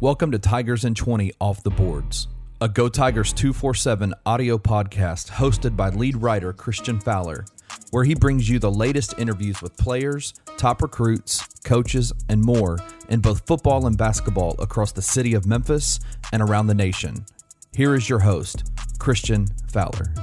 Welcome 0.00 0.30
to 0.30 0.38
Tigers 0.38 0.84
in 0.84 0.94
20 0.94 1.32
Off 1.40 1.64
the 1.64 1.70
Boards, 1.70 2.28
a 2.60 2.68
Go 2.68 2.88
Tigers 2.88 3.32
247 3.32 4.14
audio 4.24 4.56
podcast 4.56 5.28
hosted 5.28 5.74
by 5.74 5.88
lead 5.88 6.16
writer 6.16 6.52
Christian 6.52 7.00
Fowler, 7.00 7.44
where 7.90 8.04
he 8.04 8.14
brings 8.14 8.48
you 8.48 8.60
the 8.60 8.70
latest 8.70 9.18
interviews 9.18 9.60
with 9.60 9.76
players, 9.76 10.34
top 10.56 10.82
recruits, 10.82 11.44
coaches, 11.64 12.12
and 12.28 12.40
more 12.40 12.78
in 13.08 13.18
both 13.18 13.44
football 13.44 13.88
and 13.88 13.98
basketball 13.98 14.54
across 14.60 14.92
the 14.92 15.02
city 15.02 15.34
of 15.34 15.46
Memphis 15.46 15.98
and 16.32 16.42
around 16.42 16.68
the 16.68 16.74
nation. 16.74 17.26
Here 17.74 17.96
is 17.96 18.08
your 18.08 18.20
host, 18.20 18.70
Christian 19.00 19.48
Fowler. 19.66 20.14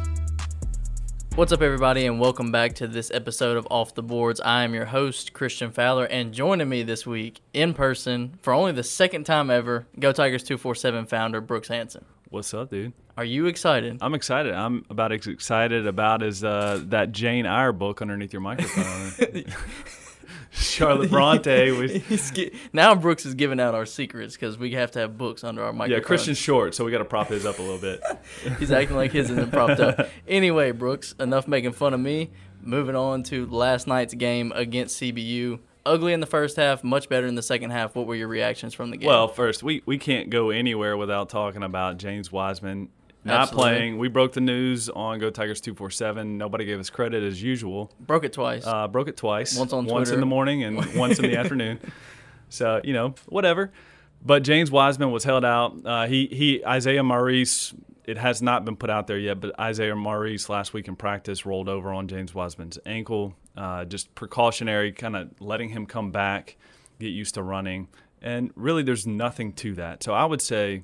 What's 1.35 1.51
up, 1.51 1.61
everybody, 1.61 2.05
and 2.05 2.17
welcome 2.17 2.49
back 2.49 2.75
to 2.75 2.87
this 2.87 3.11
episode 3.11 3.57
of 3.57 3.67
Off 3.69 3.93
the 3.93 4.01
Boards. 4.01 4.39
I 4.39 4.63
am 4.63 4.73
your 4.73 4.85
host, 4.85 5.33
Christian 5.33 5.69
Fowler, 5.69 6.05
and 6.05 6.33
joining 6.33 6.69
me 6.69 6.81
this 6.81 7.05
week 7.05 7.41
in 7.51 7.73
person 7.73 8.39
for 8.41 8.53
only 8.53 8.71
the 8.71 8.83
second 8.83 9.25
time 9.25 9.49
ever, 9.49 9.85
Go 9.99 10.13
Tigers 10.13 10.43
247 10.43 11.07
founder 11.07 11.41
Brooks 11.41 11.67
Hanson. 11.67 12.05
What's 12.29 12.53
up, 12.53 12.69
dude? 12.69 12.93
Are 13.17 13.25
you 13.25 13.47
excited? 13.47 13.97
I'm 13.99 14.13
excited. 14.13 14.53
I'm 14.53 14.85
about 14.89 15.11
as 15.11 15.27
excited 15.27 15.85
about 15.85 16.23
as 16.23 16.41
uh, 16.41 16.81
that 16.85 17.11
Jane 17.11 17.45
Eyre 17.45 17.73
book 17.73 18.01
underneath 18.01 18.31
your 18.31 18.41
microphone. 18.41 19.43
Charlotte 20.55 21.09
Bronte 21.09 21.71
was. 21.71 22.31
now 22.73 22.95
Brooks 22.95 23.25
is 23.25 23.33
giving 23.33 23.59
out 23.59 23.75
our 23.75 23.85
secrets 23.85 24.35
because 24.35 24.57
we 24.57 24.71
have 24.71 24.91
to 24.91 24.99
have 24.99 25.17
books 25.17 25.43
under 25.43 25.63
our 25.63 25.73
microphone. 25.73 26.01
Yeah, 26.01 26.05
Christian's 26.05 26.37
short, 26.37 26.75
so 26.75 26.85
we 26.85 26.91
got 26.91 26.99
to 26.99 27.05
prop 27.05 27.27
his 27.27 27.45
up 27.45 27.59
a 27.59 27.61
little 27.61 27.77
bit. 27.77 28.01
He's 28.59 28.71
acting 28.71 28.95
like 28.95 29.11
his 29.11 29.29
isn't 29.29 29.51
propped 29.51 29.79
up. 29.79 30.09
Anyway, 30.27 30.71
Brooks, 30.71 31.13
enough 31.19 31.47
making 31.47 31.73
fun 31.73 31.93
of 31.93 31.99
me. 31.99 32.31
Moving 32.61 32.95
on 32.95 33.23
to 33.23 33.45
last 33.47 33.85
night's 33.85 34.13
game 34.13 34.51
against 34.55 34.99
CBU. 34.99 35.59
Ugly 35.85 36.13
in 36.13 36.19
the 36.19 36.25
first 36.25 36.55
half, 36.55 36.83
much 36.83 37.09
better 37.09 37.27
in 37.27 37.35
the 37.35 37.43
second 37.43 37.69
half. 37.69 37.95
What 37.95 38.07
were 38.07 38.15
your 38.15 38.27
reactions 38.27 38.73
from 38.73 38.89
the 38.89 38.97
game? 38.97 39.07
Well, 39.07 39.27
first, 39.27 39.61
we, 39.61 39.83
we 39.85 39.97
can't 39.99 40.29
go 40.29 40.49
anywhere 40.49 40.97
without 40.97 41.29
talking 41.29 41.63
about 41.63 41.97
James 41.97 42.31
Wiseman 42.31 42.89
not 43.25 43.41
Absolutely. 43.41 43.63
playing. 43.63 43.97
We 43.97 44.07
broke 44.07 44.33
the 44.33 44.41
news 44.41 44.87
on 44.87 45.17
Go 45.19 45.31
Tigers 45.31 45.59
two 45.59 45.73
four 45.73 45.89
seven. 45.89 46.37
Nobody 46.37 46.63
gave 46.63 46.79
us 46.79 46.91
credit 46.91 47.23
as 47.23 47.41
usual. 47.41 47.91
Broke 47.99 48.23
it 48.23 48.33
twice. 48.33 48.65
Uh, 48.65 48.87
broke 48.87 49.07
it 49.07 49.17
twice. 49.17 49.57
Once 49.57 49.73
on 49.73 49.85
Once 49.85 50.11
in 50.11 50.19
the 50.19 50.25
morning 50.27 50.63
and 50.63 50.77
once 50.95 51.17
in 51.17 51.23
the 51.23 51.35
afternoon. 51.35 51.79
So 52.49 52.81
you 52.83 52.93
know 52.93 53.15
whatever. 53.25 53.71
But 54.23 54.43
James 54.43 54.71
Wiseman 54.71 55.11
was 55.11 55.23
held 55.23 55.43
out. 55.43 55.75
Uh, 55.83 56.05
he 56.05 56.27
he 56.27 56.63
Isaiah 56.65 57.03
Maurice. 57.03 57.73
It 58.05 58.19
has 58.19 58.43
not 58.43 58.63
been 58.65 58.75
put 58.75 58.91
out 58.91 59.07
there 59.07 59.17
yet, 59.17 59.39
but 59.41 59.59
Isaiah 59.59 59.95
Maurice 59.95 60.47
last 60.47 60.73
week 60.73 60.87
in 60.87 60.95
practice 60.95 61.43
rolled 61.43 61.67
over 61.67 61.91
on 61.91 62.07
James 62.07 62.35
Wiseman's 62.35 62.77
ankle. 62.85 63.35
Uh, 63.57 63.85
just 63.85 64.13
precautionary, 64.13 64.91
kind 64.91 65.15
of 65.15 65.29
letting 65.39 65.69
him 65.69 65.87
come 65.87 66.11
back, 66.11 66.57
get 66.99 67.07
used 67.07 67.33
to 67.33 67.41
running, 67.41 67.87
and 68.21 68.51
really 68.55 68.83
there's 68.83 69.07
nothing 69.07 69.53
to 69.53 69.73
that. 69.75 70.03
So 70.03 70.13
I 70.13 70.25
would 70.25 70.41
say 70.41 70.83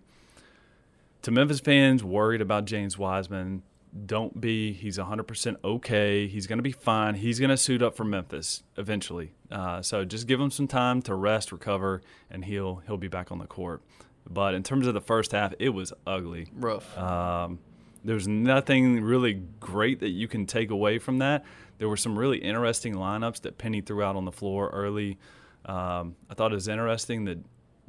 to 1.21 1.31
Memphis 1.31 1.59
fans 1.59 2.03
worried 2.03 2.41
about 2.41 2.65
James 2.65 2.97
Wiseman, 2.97 3.63
don't 4.05 4.39
be. 4.39 4.71
He's 4.73 4.97
100% 4.97 5.55
okay. 5.63 6.27
He's 6.27 6.47
going 6.47 6.59
to 6.59 6.63
be 6.63 6.71
fine. 6.71 7.15
He's 7.15 7.39
going 7.39 7.49
to 7.49 7.57
suit 7.57 7.81
up 7.81 7.95
for 7.95 8.03
Memphis 8.03 8.63
eventually. 8.77 9.33
Uh, 9.51 9.81
so 9.81 10.05
just 10.05 10.27
give 10.27 10.39
him 10.39 10.51
some 10.51 10.67
time 10.67 11.01
to 11.03 11.15
rest, 11.15 11.51
recover, 11.51 12.01
and 12.29 12.45
he'll 12.45 12.77
he'll 12.87 12.97
be 12.97 13.09
back 13.09 13.31
on 13.31 13.39
the 13.39 13.47
court. 13.47 13.81
But 14.29 14.53
in 14.53 14.63
terms 14.63 14.87
of 14.87 14.93
the 14.93 15.01
first 15.01 15.31
half, 15.33 15.53
it 15.59 15.69
was 15.69 15.91
ugly. 16.07 16.47
Rough. 16.53 16.97
Um, 16.97 17.59
there's 18.03 18.27
nothing 18.27 19.01
really 19.01 19.33
great 19.59 19.99
that 19.99 20.09
you 20.09 20.27
can 20.27 20.45
take 20.45 20.71
away 20.71 20.97
from 20.99 21.19
that. 21.19 21.43
There 21.77 21.89
were 21.89 21.97
some 21.97 22.17
really 22.17 22.37
interesting 22.37 22.95
lineups 22.95 23.41
that 23.41 23.57
Penny 23.57 23.81
threw 23.81 24.03
out 24.03 24.15
on 24.15 24.25
the 24.25 24.31
floor 24.31 24.69
early. 24.69 25.17
Um, 25.65 26.15
I 26.29 26.33
thought 26.33 26.51
it 26.51 26.55
was 26.55 26.67
interesting 26.67 27.25
that 27.25 27.39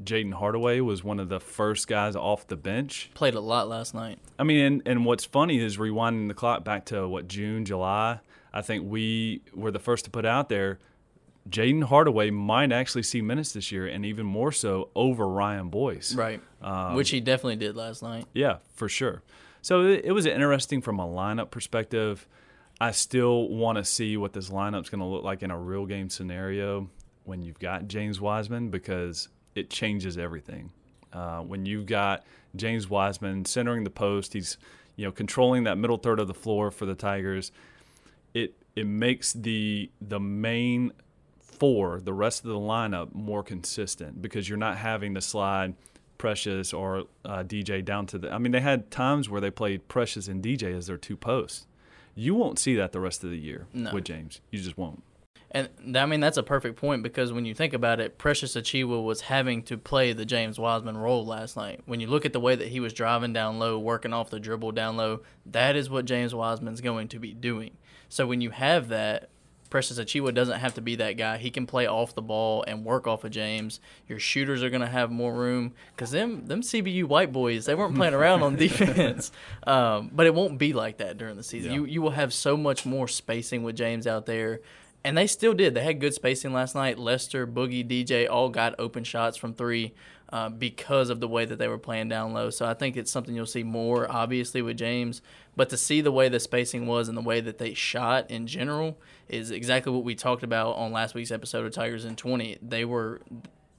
Jaden 0.04 0.34
Hardaway 0.34 0.80
was 0.80 1.04
one 1.04 1.20
of 1.20 1.28
the 1.28 1.40
first 1.40 1.88
guys 1.88 2.16
off 2.16 2.46
the 2.46 2.56
bench. 2.56 3.10
Played 3.14 3.34
a 3.34 3.40
lot 3.40 3.68
last 3.68 3.94
night. 3.94 4.18
I 4.38 4.44
mean, 4.44 4.60
and, 4.60 4.82
and 4.86 5.04
what's 5.04 5.24
funny 5.24 5.58
is 5.58 5.76
rewinding 5.76 6.28
the 6.28 6.34
clock 6.34 6.64
back 6.64 6.86
to 6.86 7.06
what 7.08 7.28
June, 7.28 7.64
July. 7.64 8.20
I 8.52 8.62
think 8.62 8.84
we 8.90 9.42
were 9.54 9.70
the 9.70 9.78
first 9.78 10.04
to 10.04 10.10
put 10.10 10.26
out 10.26 10.48
there. 10.48 10.78
Jaden 11.48 11.84
Hardaway 11.84 12.30
might 12.30 12.70
actually 12.70 13.02
see 13.02 13.20
minutes 13.20 13.52
this 13.52 13.72
year, 13.72 13.86
and 13.86 14.04
even 14.06 14.26
more 14.26 14.52
so 14.52 14.90
over 14.94 15.26
Ryan 15.26 15.70
Boyce. 15.70 16.14
Right. 16.14 16.40
Um, 16.60 16.94
Which 16.94 17.10
he 17.10 17.20
definitely 17.20 17.56
did 17.56 17.76
last 17.76 18.02
night. 18.02 18.26
Yeah, 18.32 18.58
for 18.74 18.88
sure. 18.88 19.22
So 19.60 19.86
it, 19.86 20.04
it 20.04 20.12
was 20.12 20.26
interesting 20.26 20.82
from 20.82 21.00
a 21.00 21.06
lineup 21.06 21.50
perspective. 21.50 22.28
I 22.80 22.90
still 22.90 23.48
want 23.48 23.78
to 23.78 23.84
see 23.84 24.16
what 24.16 24.32
this 24.32 24.50
lineup's 24.50 24.90
going 24.90 25.00
to 25.00 25.06
look 25.06 25.24
like 25.24 25.42
in 25.42 25.50
a 25.50 25.58
real 25.58 25.86
game 25.86 26.08
scenario 26.10 26.90
when 27.24 27.42
you've 27.42 27.58
got 27.58 27.86
James 27.88 28.20
Wiseman 28.20 28.70
because 28.70 29.28
it 29.54 29.70
changes 29.70 30.16
everything. 30.18 30.70
Uh, 31.12 31.40
when 31.40 31.66
you've 31.66 31.86
got 31.86 32.24
James 32.56 32.88
Wiseman 32.88 33.44
centering 33.44 33.84
the 33.84 33.90
post, 33.90 34.32
he's 34.32 34.56
you 34.96 35.04
know 35.04 35.12
controlling 35.12 35.64
that 35.64 35.76
middle 35.78 35.96
third 35.98 36.18
of 36.20 36.26
the 36.28 36.34
floor 36.34 36.70
for 36.70 36.86
the 36.86 36.94
Tigers. 36.94 37.52
It 38.34 38.54
it 38.74 38.86
makes 38.86 39.32
the 39.32 39.90
the 40.00 40.20
main 40.20 40.92
four, 41.40 42.00
the 42.00 42.12
rest 42.14 42.44
of 42.44 42.50
the 42.50 42.56
lineup, 42.58 43.14
more 43.14 43.42
consistent 43.42 44.20
because 44.22 44.48
you're 44.48 44.58
not 44.58 44.78
having 44.78 45.14
to 45.14 45.20
slide 45.20 45.74
Precious 46.18 46.72
or 46.72 47.04
uh, 47.24 47.42
DJ 47.42 47.84
down 47.84 48.06
to 48.06 48.18
the. 48.18 48.32
I 48.32 48.38
mean, 48.38 48.52
they 48.52 48.60
had 48.60 48.90
times 48.90 49.28
where 49.28 49.40
they 49.40 49.50
played 49.50 49.88
Precious 49.88 50.28
and 50.28 50.42
DJ 50.42 50.76
as 50.76 50.86
their 50.86 50.96
two 50.96 51.16
posts. 51.16 51.66
You 52.14 52.34
won't 52.34 52.58
see 52.58 52.74
that 52.76 52.92
the 52.92 53.00
rest 53.00 53.24
of 53.24 53.30
the 53.30 53.38
year 53.38 53.66
No. 53.74 53.92
with 53.92 54.04
James. 54.04 54.40
You 54.50 54.60
just 54.60 54.78
won't. 54.78 55.02
And 55.54 55.68
I 55.94 56.06
mean 56.06 56.20
that's 56.20 56.38
a 56.38 56.42
perfect 56.42 56.76
point 56.76 57.02
because 57.02 57.32
when 57.32 57.44
you 57.44 57.54
think 57.54 57.74
about 57.74 58.00
it, 58.00 58.16
Precious 58.16 58.56
Achiuwa 58.56 59.04
was 59.04 59.22
having 59.22 59.62
to 59.64 59.76
play 59.76 60.14
the 60.14 60.24
James 60.24 60.58
Wiseman 60.58 60.96
role 60.96 61.26
last 61.26 61.56
night. 61.58 61.82
When 61.84 62.00
you 62.00 62.06
look 62.06 62.24
at 62.24 62.32
the 62.32 62.40
way 62.40 62.56
that 62.56 62.68
he 62.68 62.80
was 62.80 62.94
driving 62.94 63.34
down 63.34 63.58
low, 63.58 63.78
working 63.78 64.14
off 64.14 64.30
the 64.30 64.40
dribble 64.40 64.72
down 64.72 64.96
low, 64.96 65.20
that 65.46 65.76
is 65.76 65.90
what 65.90 66.06
James 66.06 66.34
Wiseman's 66.34 66.80
going 66.80 67.08
to 67.08 67.18
be 67.18 67.34
doing. 67.34 67.72
So 68.08 68.26
when 68.26 68.40
you 68.40 68.50
have 68.50 68.88
that, 68.88 69.28
Precious 69.72 69.98
Achiuwa 69.98 70.34
doesn't 70.34 70.60
have 70.60 70.74
to 70.74 70.82
be 70.82 70.96
that 70.96 71.12
guy. 71.12 71.38
He 71.38 71.50
can 71.50 71.66
play 71.66 71.86
off 71.86 72.14
the 72.14 72.20
ball 72.20 72.62
and 72.66 72.84
work 72.84 73.06
off 73.06 73.24
of 73.24 73.30
James. 73.30 73.80
Your 74.06 74.18
shooters 74.18 74.62
are 74.62 74.68
going 74.68 74.82
to 74.82 74.86
have 74.86 75.10
more 75.10 75.34
room 75.34 75.72
because 75.94 76.10
them 76.10 76.46
them 76.46 76.60
CBU 76.60 77.04
white 77.04 77.32
boys 77.32 77.64
they 77.64 77.74
weren't 77.74 77.94
playing 77.94 78.12
around 78.12 78.42
on 78.42 78.56
defense. 78.56 79.32
Um, 79.66 80.10
but 80.12 80.26
it 80.26 80.34
won't 80.34 80.58
be 80.58 80.74
like 80.74 80.98
that 80.98 81.16
during 81.16 81.38
the 81.38 81.42
season. 81.42 81.70
Yeah. 81.72 81.78
You 81.78 81.84
you 81.86 82.02
will 82.02 82.10
have 82.10 82.34
so 82.34 82.54
much 82.54 82.84
more 82.84 83.08
spacing 83.08 83.62
with 83.62 83.74
James 83.74 84.06
out 84.06 84.26
there. 84.26 84.60
And 85.04 85.18
they 85.18 85.26
still 85.26 85.52
did. 85.52 85.74
They 85.74 85.82
had 85.82 86.00
good 86.00 86.14
spacing 86.14 86.52
last 86.52 86.74
night. 86.74 86.98
Lester, 86.98 87.46
Boogie, 87.46 87.86
DJ 87.86 88.28
all 88.30 88.48
got 88.48 88.74
open 88.78 89.02
shots 89.02 89.36
from 89.36 89.52
three 89.52 89.94
uh, 90.32 90.48
because 90.48 91.10
of 91.10 91.20
the 91.20 91.28
way 91.28 91.44
that 91.44 91.58
they 91.58 91.68
were 91.68 91.78
playing 91.78 92.08
down 92.08 92.32
low. 92.32 92.50
So 92.50 92.66
I 92.66 92.74
think 92.74 92.96
it's 92.96 93.10
something 93.10 93.34
you'll 93.34 93.46
see 93.46 93.64
more, 93.64 94.10
obviously, 94.10 94.62
with 94.62 94.78
James. 94.78 95.20
But 95.56 95.68
to 95.70 95.76
see 95.76 96.00
the 96.00 96.12
way 96.12 96.28
the 96.28 96.40
spacing 96.40 96.86
was 96.86 97.08
and 97.08 97.16
the 97.16 97.22
way 97.22 97.40
that 97.40 97.58
they 97.58 97.74
shot 97.74 98.30
in 98.30 98.46
general 98.46 98.98
is 99.28 99.50
exactly 99.50 99.92
what 99.92 100.04
we 100.04 100.14
talked 100.14 100.42
about 100.42 100.76
on 100.76 100.92
last 100.92 101.14
week's 101.14 101.30
episode 101.30 101.66
of 101.66 101.72
Tigers 101.72 102.04
in 102.04 102.16
20. 102.16 102.58
They 102.62 102.84
were. 102.84 103.20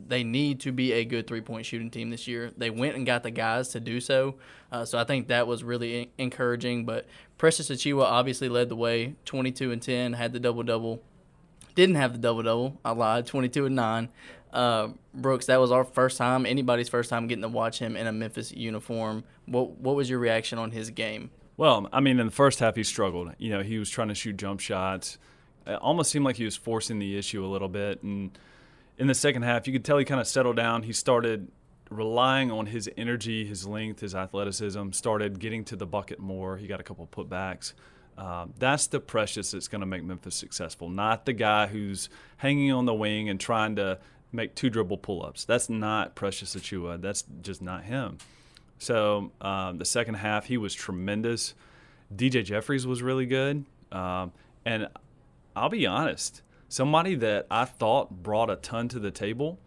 They 0.05 0.25
need 0.25 0.59
to 0.61 0.73
be 0.73 0.91
a 0.91 1.05
good 1.05 1.27
three 1.27 1.39
point 1.39 1.65
shooting 1.65 1.89
team 1.89 2.09
this 2.09 2.27
year. 2.27 2.51
They 2.57 2.69
went 2.69 2.97
and 2.97 3.05
got 3.05 3.23
the 3.23 3.31
guys 3.31 3.69
to 3.69 3.79
do 3.79 4.01
so. 4.01 4.35
Uh, 4.69 4.83
so 4.83 4.97
I 4.97 5.05
think 5.05 5.29
that 5.29 5.47
was 5.47 5.63
really 5.63 6.01
en- 6.01 6.07
encouraging. 6.17 6.83
But 6.85 7.05
Precious 7.37 7.69
Achiuwa 7.69 8.03
obviously 8.03 8.49
led 8.49 8.67
the 8.67 8.75
way 8.75 9.15
22 9.23 9.71
and 9.71 9.81
10, 9.81 10.13
had 10.13 10.33
the 10.33 10.41
double 10.41 10.63
double 10.63 11.01
didn't 11.75 11.95
have 11.95 12.13
the 12.13 12.19
double 12.19 12.43
double. 12.43 12.79
I 12.83 12.91
lied. 12.91 13.25
Twenty 13.25 13.49
two 13.49 13.65
and 13.65 13.75
nine. 13.75 14.09
Uh, 14.51 14.89
Brooks, 15.15 15.47
that 15.47 15.59
was 15.59 15.71
our 15.71 15.83
first 15.83 16.17
time, 16.19 16.45
anybody's 16.45 16.87
first 16.87 17.09
time 17.09 17.25
getting 17.27 17.41
to 17.41 17.47
watch 17.47 17.79
him 17.79 17.95
in 17.97 18.05
a 18.05 18.11
Memphis 18.11 18.51
uniform. 18.51 19.23
What 19.47 19.71
What 19.79 19.95
was 19.95 20.09
your 20.09 20.19
reaction 20.19 20.59
on 20.59 20.71
his 20.71 20.91
game? 20.91 21.31
Well, 21.57 21.87
I 21.91 21.99
mean, 21.99 22.19
in 22.19 22.27
the 22.27 22.31
first 22.31 22.59
half, 22.59 22.75
he 22.75 22.83
struggled. 22.83 23.31
You 23.37 23.51
know, 23.51 23.63
he 23.63 23.77
was 23.77 23.89
trying 23.89 24.07
to 24.09 24.15
shoot 24.15 24.37
jump 24.37 24.59
shots. 24.59 25.17
It 25.65 25.73
almost 25.75 26.11
seemed 26.11 26.25
like 26.25 26.35
he 26.35 26.45
was 26.45 26.55
forcing 26.55 26.99
the 26.99 27.17
issue 27.17 27.45
a 27.45 27.47
little 27.47 27.67
bit. 27.67 28.01
And 28.03 28.37
in 28.97 29.07
the 29.07 29.13
second 29.13 29.43
half, 29.43 29.67
you 29.67 29.73
could 29.73 29.85
tell 29.85 29.97
he 29.97 30.05
kind 30.05 30.19
of 30.19 30.27
settled 30.27 30.55
down. 30.55 30.83
He 30.83 30.93
started 30.93 31.51
relying 31.89 32.51
on 32.51 32.65
his 32.65 32.89
energy, 32.97 33.45
his 33.45 33.67
length, 33.67 34.01
his 34.01 34.15
athleticism, 34.15 34.91
started 34.91 35.39
getting 35.39 35.63
to 35.65 35.75
the 35.75 35.85
bucket 35.85 36.19
more. 36.19 36.57
He 36.57 36.67
got 36.67 36.79
a 36.79 36.83
couple 36.83 37.07
putbacks. 37.07 37.73
Um, 38.17 38.53
that's 38.57 38.87
the 38.87 38.99
precious 38.99 39.51
that's 39.51 39.67
going 39.67 39.81
to 39.81 39.87
make 39.87 40.03
Memphis 40.03 40.35
successful, 40.35 40.89
not 40.89 41.25
the 41.25 41.33
guy 41.33 41.67
who's 41.67 42.09
hanging 42.37 42.71
on 42.71 42.85
the 42.85 42.93
wing 42.93 43.29
and 43.29 43.39
trying 43.39 43.75
to 43.77 43.99
make 44.31 44.55
two 44.55 44.69
dribble 44.69 44.97
pull 44.97 45.25
ups. 45.25 45.45
That's 45.45 45.69
not 45.69 46.15
Precious 46.15 46.55
Achiuwa. 46.55 47.01
That's 47.01 47.23
just 47.41 47.61
not 47.61 47.83
him. 47.83 48.17
So 48.79 49.31
um, 49.41 49.77
the 49.77 49.85
second 49.85 50.15
half, 50.15 50.45
he 50.45 50.57
was 50.57 50.73
tremendous. 50.73 51.53
DJ 52.13 52.43
Jeffries 52.43 52.85
was 52.85 53.01
really 53.01 53.25
good. 53.25 53.65
Um, 53.91 54.31
and 54.65 54.89
I'll 55.55 55.69
be 55.69 55.85
honest, 55.85 56.41
somebody 56.67 57.15
that 57.15 57.47
I 57.49 57.65
thought 57.65 58.23
brought 58.23 58.49
a 58.49 58.55
ton 58.55 58.89
to 58.89 58.99
the 58.99 59.11
table 59.11 59.59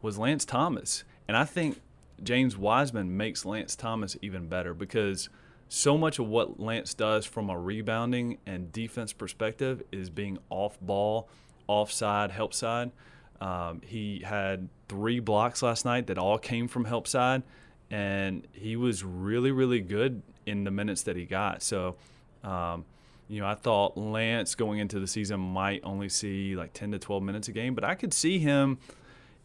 was 0.00 0.18
Lance 0.18 0.44
Thomas. 0.44 1.04
And 1.28 1.36
I 1.36 1.44
think 1.44 1.80
James 2.22 2.56
Wiseman 2.56 3.16
makes 3.16 3.44
Lance 3.44 3.76
Thomas 3.76 4.16
even 4.22 4.46
better 4.48 4.72
because 4.72 5.28
so 5.68 5.98
much 5.98 6.18
of 6.18 6.28
what 6.28 6.60
Lance 6.60 6.94
does 6.94 7.26
from 7.26 7.50
a 7.50 7.58
rebounding 7.58 8.38
and 8.46 8.70
defense 8.72 9.12
perspective 9.12 9.82
is 9.90 10.10
being 10.10 10.38
off 10.48 10.78
ball, 10.80 11.28
offside, 11.66 12.30
help 12.30 12.54
side. 12.54 12.92
Um, 13.40 13.82
he 13.84 14.22
had 14.24 14.68
three 14.88 15.20
blocks 15.20 15.62
last 15.62 15.84
night 15.84 16.06
that 16.06 16.18
all 16.18 16.38
came 16.38 16.68
from 16.68 16.84
help 16.84 17.06
side, 17.06 17.42
and 17.90 18.46
he 18.52 18.76
was 18.76 19.04
really, 19.04 19.50
really 19.50 19.80
good 19.80 20.22
in 20.46 20.64
the 20.64 20.70
minutes 20.70 21.02
that 21.02 21.16
he 21.16 21.24
got. 21.24 21.62
So, 21.62 21.96
um, 22.44 22.84
you 23.28 23.40
know, 23.40 23.46
I 23.46 23.54
thought 23.54 23.98
Lance 23.98 24.54
going 24.54 24.78
into 24.78 25.00
the 25.00 25.06
season 25.08 25.40
might 25.40 25.80
only 25.82 26.08
see 26.08 26.54
like 26.54 26.72
10 26.72 26.92
to 26.92 26.98
12 26.98 27.22
minutes 27.22 27.48
a 27.48 27.52
game, 27.52 27.74
but 27.74 27.84
I 27.84 27.94
could 27.94 28.14
see 28.14 28.38
him 28.38 28.78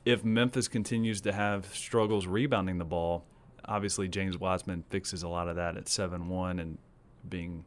if 0.05 0.23
Memphis 0.23 0.67
continues 0.67 1.21
to 1.21 1.33
have 1.33 1.73
struggles 1.75 2.27
rebounding 2.27 2.77
the 2.77 2.85
ball. 2.85 3.25
Obviously, 3.65 4.07
James 4.07 4.37
Wiseman 4.37 4.83
fixes 4.89 5.23
a 5.23 5.27
lot 5.27 5.47
of 5.47 5.55
that 5.57 5.77
at 5.77 5.87
7 5.87 6.27
1 6.27 6.59
and 6.59 6.77
being 7.27 7.65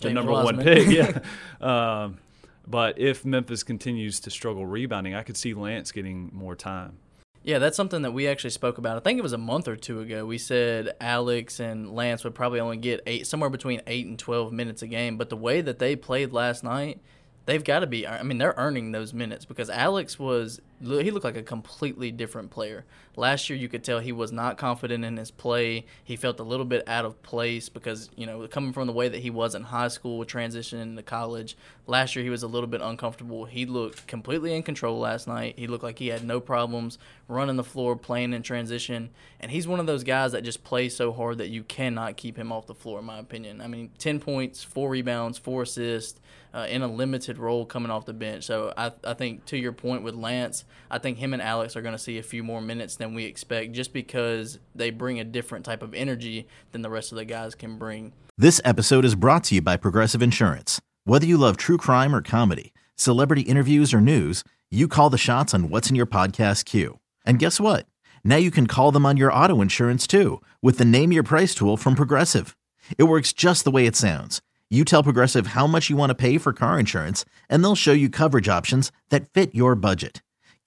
the 0.00 0.12
number 0.12 0.32
Wiseman. 0.32 0.56
one 0.56 0.64
pick. 0.64 0.88
Yeah. 0.88 1.20
um, 1.60 2.18
but 2.66 2.98
if 2.98 3.24
Memphis 3.24 3.62
continues 3.62 4.20
to 4.20 4.30
struggle 4.30 4.66
rebounding, 4.66 5.14
I 5.14 5.22
could 5.22 5.36
see 5.36 5.54
Lance 5.54 5.90
getting 5.92 6.30
more 6.34 6.54
time. 6.54 6.98
Yeah, 7.42 7.58
that's 7.58 7.76
something 7.76 8.02
that 8.02 8.12
we 8.12 8.28
actually 8.28 8.50
spoke 8.50 8.76
about. 8.76 8.96
I 8.96 9.00
think 9.00 9.18
it 9.18 9.22
was 9.22 9.32
a 9.32 9.38
month 9.38 9.68
or 9.68 9.76
two 9.76 10.00
ago. 10.00 10.26
We 10.26 10.36
said 10.36 10.94
Alex 11.00 11.60
and 11.60 11.94
Lance 11.94 12.24
would 12.24 12.34
probably 12.34 12.60
only 12.60 12.76
get 12.76 13.00
eight, 13.06 13.26
somewhere 13.26 13.48
between 13.48 13.80
eight 13.86 14.06
and 14.06 14.18
twelve 14.18 14.52
minutes 14.52 14.82
a 14.82 14.86
game. 14.86 15.16
But 15.16 15.30
the 15.30 15.36
way 15.36 15.62
that 15.62 15.78
they 15.78 15.96
played 15.96 16.32
last 16.32 16.62
night, 16.62 17.00
they've 17.46 17.64
got 17.64 17.80
to 17.80 17.86
be. 17.86 18.06
I 18.06 18.22
mean, 18.22 18.36
they're 18.36 18.54
earning 18.58 18.92
those 18.92 19.14
minutes 19.14 19.44
because 19.46 19.70
Alex 19.70 20.18
was. 20.18 20.60
He 20.80 21.10
looked 21.10 21.24
like 21.24 21.36
a 21.36 21.42
completely 21.42 22.12
different 22.12 22.50
player. 22.50 22.84
Last 23.16 23.50
year, 23.50 23.58
you 23.58 23.68
could 23.68 23.82
tell 23.82 23.98
he 23.98 24.12
was 24.12 24.30
not 24.30 24.58
confident 24.58 25.04
in 25.04 25.16
his 25.16 25.32
play. 25.32 25.86
He 26.04 26.14
felt 26.14 26.38
a 26.38 26.44
little 26.44 26.64
bit 26.64 26.88
out 26.88 27.04
of 27.04 27.20
place 27.22 27.68
because 27.68 28.10
you 28.14 28.26
know 28.26 28.46
coming 28.46 28.72
from 28.72 28.86
the 28.86 28.92
way 28.92 29.08
that 29.08 29.18
he 29.18 29.30
was 29.30 29.56
in 29.56 29.64
high 29.64 29.88
school, 29.88 30.24
transitioning 30.24 30.94
to 30.96 31.02
college. 31.02 31.56
Last 31.88 32.14
year, 32.14 32.22
he 32.22 32.30
was 32.30 32.44
a 32.44 32.46
little 32.46 32.68
bit 32.68 32.80
uncomfortable. 32.80 33.44
He 33.44 33.66
looked 33.66 34.06
completely 34.06 34.54
in 34.54 34.62
control 34.62 35.00
last 35.00 35.26
night. 35.26 35.58
He 35.58 35.66
looked 35.66 35.82
like 35.82 35.98
he 35.98 36.08
had 36.08 36.22
no 36.22 36.38
problems 36.38 36.98
running 37.26 37.56
the 37.56 37.64
floor, 37.64 37.96
playing 37.96 38.32
in 38.32 38.42
transition. 38.42 39.10
And 39.40 39.50
he's 39.50 39.66
one 39.66 39.80
of 39.80 39.86
those 39.86 40.04
guys 40.04 40.32
that 40.32 40.42
just 40.42 40.62
plays 40.62 40.94
so 40.94 41.12
hard 41.12 41.38
that 41.38 41.48
you 41.48 41.62
cannot 41.64 42.16
keep 42.16 42.36
him 42.36 42.52
off 42.52 42.66
the 42.66 42.74
floor, 42.74 43.00
in 43.00 43.04
my 43.04 43.18
opinion. 43.18 43.60
I 43.60 43.66
mean, 43.66 43.90
10 43.98 44.20
points, 44.20 44.62
four 44.62 44.90
rebounds, 44.90 45.38
four 45.38 45.62
assists 45.62 46.20
uh, 46.54 46.66
in 46.68 46.82
a 46.82 46.88
limited 46.88 47.38
role 47.38 47.66
coming 47.66 47.90
off 47.90 48.06
the 48.06 48.12
bench. 48.12 48.44
So 48.44 48.72
I, 48.76 48.92
I 49.04 49.14
think, 49.14 49.44
to 49.46 49.58
your 49.58 49.72
point 49.72 50.02
with 50.02 50.14
Lance, 50.14 50.64
I 50.90 50.98
think 50.98 51.18
him 51.18 51.32
and 51.32 51.42
Alex 51.42 51.76
are 51.76 51.82
going 51.82 51.94
to 51.94 51.98
see 51.98 52.18
a 52.18 52.22
few 52.22 52.42
more 52.42 52.60
minutes 52.60 52.96
than 52.96 53.14
we 53.14 53.24
expect 53.24 53.72
just 53.72 53.92
because 53.92 54.58
they 54.74 54.90
bring 54.90 55.20
a 55.20 55.24
different 55.24 55.64
type 55.64 55.82
of 55.82 55.94
energy 55.94 56.48
than 56.72 56.82
the 56.82 56.90
rest 56.90 57.12
of 57.12 57.16
the 57.16 57.24
guys 57.24 57.54
can 57.54 57.78
bring. 57.78 58.12
This 58.36 58.60
episode 58.64 59.04
is 59.04 59.14
brought 59.14 59.44
to 59.44 59.56
you 59.56 59.62
by 59.62 59.76
Progressive 59.76 60.22
Insurance. 60.22 60.80
Whether 61.04 61.26
you 61.26 61.38
love 61.38 61.56
true 61.56 61.78
crime 61.78 62.14
or 62.14 62.22
comedy, 62.22 62.72
celebrity 62.94 63.42
interviews 63.42 63.92
or 63.92 64.00
news, 64.00 64.44
you 64.70 64.88
call 64.88 65.10
the 65.10 65.18
shots 65.18 65.54
on 65.54 65.70
what's 65.70 65.88
in 65.90 65.96
your 65.96 66.06
podcast 66.06 66.64
queue. 66.64 66.98
And 67.24 67.38
guess 67.38 67.58
what? 67.58 67.86
Now 68.24 68.36
you 68.36 68.50
can 68.50 68.66
call 68.66 68.92
them 68.92 69.06
on 69.06 69.16
your 69.16 69.32
auto 69.32 69.60
insurance 69.60 70.06
too 70.06 70.42
with 70.62 70.78
the 70.78 70.84
Name 70.84 71.12
Your 71.12 71.22
Price 71.22 71.54
tool 71.54 71.76
from 71.76 71.94
Progressive. 71.94 72.56
It 72.96 73.04
works 73.04 73.32
just 73.32 73.64
the 73.64 73.70
way 73.70 73.86
it 73.86 73.96
sounds. 73.96 74.40
You 74.70 74.84
tell 74.84 75.02
Progressive 75.02 75.48
how 75.48 75.66
much 75.66 75.88
you 75.88 75.96
want 75.96 76.10
to 76.10 76.14
pay 76.14 76.36
for 76.36 76.52
car 76.52 76.78
insurance, 76.78 77.24
and 77.48 77.64
they'll 77.64 77.74
show 77.74 77.92
you 77.92 78.10
coverage 78.10 78.48
options 78.50 78.92
that 79.08 79.32
fit 79.32 79.54
your 79.54 79.74
budget. 79.74 80.20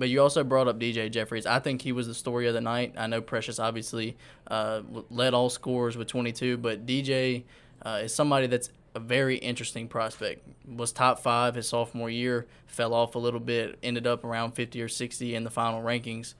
But 0.00 0.08
you 0.08 0.22
also 0.22 0.42
brought 0.42 0.66
up 0.66 0.80
DJ 0.80 1.10
Jeffries. 1.10 1.44
I 1.44 1.58
think 1.58 1.82
he 1.82 1.92
was 1.92 2.06
the 2.06 2.14
story 2.14 2.48
of 2.48 2.54
the 2.54 2.62
night. 2.62 2.94
I 2.96 3.06
know 3.06 3.20
Precious 3.20 3.58
obviously 3.58 4.16
uh, 4.46 4.80
led 5.10 5.34
all 5.34 5.50
scores 5.50 5.94
with 5.94 6.08
22, 6.08 6.56
but 6.56 6.86
DJ 6.86 7.44
uh, 7.82 8.00
is 8.04 8.14
somebody 8.14 8.46
that's 8.46 8.70
a 8.94 8.98
very 8.98 9.36
interesting 9.36 9.88
prospect. 9.88 10.48
Was 10.66 10.90
top 10.90 11.18
five 11.18 11.54
his 11.54 11.68
sophomore 11.68 12.08
year, 12.08 12.46
fell 12.66 12.94
off 12.94 13.14
a 13.14 13.18
little 13.18 13.40
bit, 13.40 13.78
ended 13.82 14.06
up 14.06 14.24
around 14.24 14.52
50 14.52 14.80
or 14.80 14.88
60 14.88 15.34
in 15.34 15.44
the 15.44 15.50
final 15.50 15.82
rankings. 15.82 16.32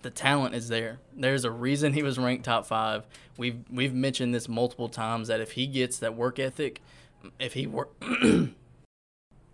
The 0.00 0.08
talent 0.08 0.54
is 0.54 0.68
there. 0.68 0.98
There's 1.14 1.44
a 1.44 1.50
reason 1.50 1.92
he 1.92 2.02
was 2.02 2.18
ranked 2.18 2.46
top 2.46 2.64
five. 2.64 3.06
We've 3.36 3.58
we've 3.70 3.92
mentioned 3.92 4.34
this 4.34 4.48
multiple 4.48 4.88
times 4.88 5.28
that 5.28 5.42
if 5.42 5.52
he 5.52 5.66
gets 5.66 5.98
that 5.98 6.16
work 6.16 6.38
ethic, 6.38 6.80
if 7.38 7.52
he 7.52 7.66
work, 7.66 7.92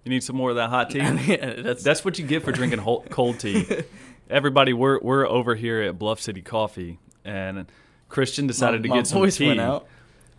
You 0.04 0.10
need 0.10 0.22
some 0.22 0.36
more 0.36 0.50
of 0.50 0.56
that 0.56 0.70
hot 0.70 0.90
tea? 0.90 1.00
that's 1.62 1.82
That's 1.82 2.04
what 2.04 2.18
you 2.18 2.26
get 2.26 2.42
for 2.42 2.52
drinking 2.52 2.80
cold 3.10 3.38
tea. 3.38 3.66
Everybody, 4.30 4.72
we're 4.72 4.98
we're 5.00 5.26
over 5.26 5.54
here 5.54 5.82
at 5.82 5.98
Bluff 5.98 6.20
City 6.20 6.42
Coffee, 6.42 6.98
and 7.24 7.66
Christian 8.08 8.46
decided 8.46 8.82
to 8.82 8.88
my 8.88 8.96
get 8.96 9.06
some 9.06 9.20
voice 9.20 9.36
tea. 9.36 9.48
went 9.48 9.60
out. 9.60 9.86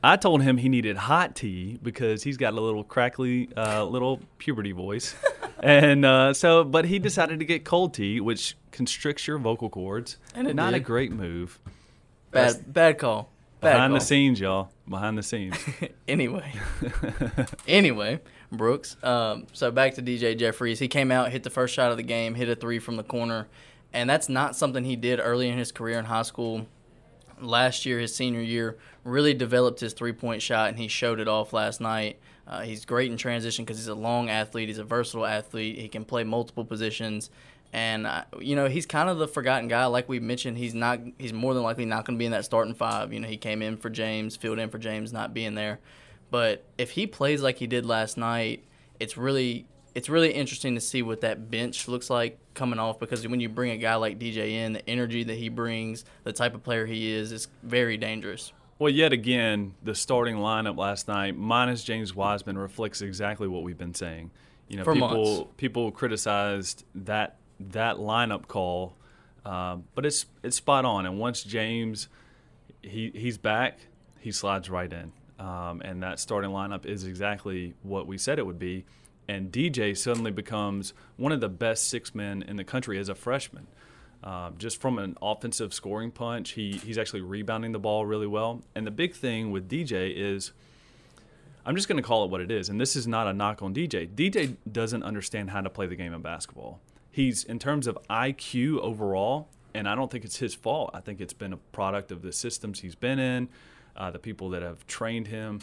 I 0.04 0.16
told 0.16 0.42
him 0.42 0.58
he 0.58 0.70
needed 0.70 0.96
hot 0.96 1.36
tea 1.36 1.78
because 1.84 2.24
he's 2.24 2.38
got 2.38 2.54
a 2.54 2.62
little 2.62 2.84
crackly, 2.84 3.50
uh, 3.58 3.84
little 3.84 4.22
puberty 4.38 4.72
voice, 4.72 5.16
and 5.60 6.06
uh, 6.06 6.34
so. 6.34 6.64
But 6.64 6.86
he 6.86 7.00
decided 7.00 7.40
to 7.40 7.46
get 7.46 7.66
cold 7.66 7.94
tea, 7.94 8.22
which 8.22 8.56
constricts 8.72 9.28
your 9.28 9.38
vocal 9.38 9.70
cords. 9.70 10.18
And 10.34 10.54
Not 10.56 10.74
a 10.74 10.80
great 10.80 11.12
move. 11.12 11.60
Bad 12.32 12.72
bad 12.72 12.98
call. 12.98 13.30
Bad 13.60 13.74
Behind 13.74 13.96
the 13.96 14.00
scenes, 14.00 14.40
y'all. 14.40 14.70
Behind 14.88 15.18
the 15.18 15.24
scenes. 15.24 15.58
anyway, 16.08 16.54
anyway, 17.68 18.22
Brooks. 18.52 18.98
Um, 19.04 19.48
so 19.54 19.72
back 19.72 19.96
to 19.96 20.02
DJ 20.02 20.38
Jeffries. 20.38 20.80
He 20.80 20.88
came 20.88 21.12
out, 21.12 21.32
hit 21.32 21.44
the 21.44 21.50
first 21.50 21.74
shot 21.74 21.92
of 21.92 21.98
the 21.98 22.04
game, 22.04 22.36
hit 22.36 22.50
a 22.50 22.56
three 22.56 22.80
from 22.80 22.96
the 22.96 23.04
corner, 23.04 23.48
and 23.94 24.10
that's 24.10 24.30
not 24.30 24.56
something 24.56 24.84
he 24.84 24.96
did 24.96 25.20
early 25.20 25.50
in 25.50 25.58
his 25.58 25.72
career 25.72 26.00
in 26.00 26.06
high 26.06 26.24
school. 26.24 26.68
Last 27.40 27.86
year, 27.86 28.00
his 28.00 28.14
senior 28.14 28.42
year, 28.42 28.78
really 29.04 29.34
developed 29.34 29.80
his 29.80 29.94
three 29.94 30.14
point 30.14 30.42
shot, 30.42 30.70
and 30.70 30.80
he 30.80 30.88
showed 30.88 31.20
it 31.20 31.28
off 31.28 31.54
last 31.54 31.80
night. 31.80 32.20
Uh, 32.48 32.62
he's 32.62 32.84
great 32.84 33.12
in 33.12 33.18
transition 33.18 33.64
because 33.64 33.78
he's 33.78 33.88
a 33.88 33.96
long 33.96 34.30
athlete. 34.30 34.68
He's 34.68 34.80
a 34.80 34.84
versatile 34.84 35.26
athlete. 35.26 35.78
He 35.78 35.88
can 35.88 36.04
play 36.04 36.24
multiple 36.24 36.66
positions. 36.66 37.30
And 37.72 38.08
uh, 38.08 38.24
you 38.40 38.56
know 38.56 38.68
he's 38.68 38.88
kind 38.88 39.10
of 39.10 39.20
the 39.20 39.28
forgotten 39.28 39.68
guy, 39.68 39.86
like 39.86 40.10
we 40.10 40.20
mentioned. 40.20 40.58
He's 40.58 40.74
not. 40.74 41.00
He's 41.20 41.32
more 41.32 41.54
than 41.54 41.62
likely 41.62 41.86
not 41.86 42.04
going 42.04 42.18
to 42.18 42.20
be 42.20 42.26
in 42.26 42.32
that 42.32 42.46
starting 42.46 42.74
five. 42.74 43.14
You 43.14 43.20
know 43.20 43.28
he 43.28 43.38
came 43.38 43.62
in 43.62 43.78
for 43.78 43.92
James, 43.92 44.36
filled 44.36 44.58
in 44.58 44.70
for 44.70 44.80
James, 44.80 45.14
not 45.14 45.36
being 45.36 45.54
there. 45.54 45.80
But 46.32 46.64
if 46.78 46.92
he 46.92 47.08
plays 47.08 47.42
like 47.42 47.58
he 47.58 47.68
did 47.68 47.86
last 47.86 48.18
night, 48.18 48.64
it's 49.00 49.18
really 49.18 49.66
it's 49.96 50.10
really 50.10 50.32
interesting 50.32 50.76
to 50.76 50.82
see 50.82 51.02
what 51.02 51.22
that 51.22 51.50
bench 51.50 51.88
looks 51.88 52.10
like 52.10 52.38
coming 52.54 52.80
off. 52.80 53.00
Because 53.00 53.28
when 53.28 53.40
you 53.40 53.50
bring 53.50 53.72
a 53.72 53.78
guy 53.78 53.96
like 53.96 54.20
DJ 54.20 54.52
in, 54.52 54.74
the 54.74 54.90
energy 54.90 55.24
that 55.24 55.36
he 55.36 55.50
brings, 55.50 56.06
the 56.24 56.34
type 56.34 56.54
of 56.54 56.64
player 56.64 56.86
he 56.86 57.12
is, 57.12 57.32
is 57.32 57.48
very 57.64 57.98
dangerous. 57.98 58.54
Well, 58.78 58.90
yet 58.90 59.12
again, 59.12 59.76
the 59.84 59.94
starting 59.94 60.38
lineup 60.38 60.78
last 60.78 61.08
night, 61.10 61.36
minus 61.36 61.84
James 61.84 62.16
Wiseman, 62.16 62.58
reflects 62.58 63.02
exactly 63.02 63.48
what 63.48 63.64
we've 63.64 63.78
been 63.78 63.94
saying. 63.94 64.32
You 64.70 64.78
know, 64.78 64.84
For 64.86 64.94
people 64.94 65.36
months. 65.36 65.52
people 65.58 65.92
criticized 65.92 66.86
that 66.96 67.38
that 67.60 67.98
lineup 67.98 68.48
call, 68.48 68.96
um, 69.44 69.84
but 69.96 70.06
it's 70.06 70.28
it's 70.44 70.58
spot 70.58 70.86
on. 70.86 71.06
And 71.06 71.20
once 71.20 71.44
James 71.44 72.08
he 72.82 73.12
he's 73.14 73.38
back, 73.38 73.80
he 74.20 74.32
slides 74.32 74.70
right 74.70 74.92
in, 74.92 75.12
um, 75.40 75.82
and 75.84 76.04
that 76.04 76.20
starting 76.20 76.52
lineup 76.52 76.86
is 76.86 77.06
exactly 77.06 77.74
what 77.82 78.06
we 78.06 78.18
said 78.18 78.38
it 78.38 78.46
would 78.46 78.60
be. 78.60 78.86
And 79.28 79.52
DJ 79.52 79.98
suddenly 79.98 80.32
becomes 80.32 80.94
one 81.16 81.32
of 81.32 81.40
the 81.40 81.50
best 81.50 81.88
six 81.88 82.14
men 82.14 82.44
in 82.44 82.58
the 82.58 82.64
country 82.64 83.00
as 83.00 83.10
a 83.10 83.16
freshman. 83.16 83.68
Um, 84.22 84.56
just 84.58 84.82
from 84.82 85.00
an 85.00 85.16
offensive 85.22 85.74
scoring 85.74 86.12
punch, 86.12 86.52
he 86.52 86.74
he's 86.74 86.98
actually 86.98 87.22
rebounding 87.22 87.72
the 87.72 87.80
ball 87.80 88.06
really 88.06 88.28
well. 88.28 88.62
And 88.76 88.86
the 88.86 88.92
big 88.92 89.16
thing 89.16 89.52
with 89.52 89.70
DJ 89.70 90.14
is, 90.14 90.52
I'm 91.66 91.76
just 91.76 91.88
going 91.88 92.02
to 92.02 92.06
call 92.06 92.26
it 92.26 92.32
what 92.32 92.42
it 92.42 92.52
is. 92.52 92.68
And 92.68 92.82
this 92.82 92.98
is 92.98 93.08
not 93.08 93.28
a 93.28 93.34
knock 93.34 93.62
on 93.62 93.74
DJ. 93.74 94.10
DJ 94.10 94.58
doesn't 94.70 95.04
understand 95.04 95.52
how 95.52 95.62
to 95.62 95.70
play 95.70 95.88
the 95.88 95.96
game 95.96 96.14
of 96.14 96.22
basketball. 96.22 96.82
He's 97.12 97.46
in 97.46 97.60
terms 97.60 97.88
of 97.88 97.98
IQ 98.10 98.80
overall, 98.80 99.48
and 99.74 99.88
I 99.88 99.96
don't 99.96 100.12
think 100.12 100.26
it's 100.26 100.38
his 100.38 100.54
fault. 100.54 100.92
I 100.94 101.00
think 101.00 101.22
it's 101.22 101.34
been 101.34 101.54
a 101.54 101.58
product 101.58 102.12
of 102.12 102.22
the 102.22 102.34
systems 102.34 102.82
he's 102.82 102.96
been 102.96 103.20
in, 103.20 103.48
uh, 104.00 104.10
the 104.12 104.20
people 104.20 104.50
that 104.50 104.62
have 104.62 104.88
trained 104.88 105.28
him, 105.28 105.60